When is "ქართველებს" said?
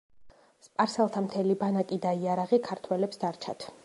2.71-3.23